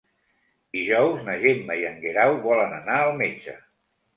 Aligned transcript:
Dijous 0.77 1.21
na 1.27 1.35
Gemma 1.45 1.77
i 1.81 1.85
en 1.91 2.01
Guerau 2.07 2.35
volen 2.49 2.77
anar 2.81 2.99
al 3.05 3.17
metge. 3.25 3.59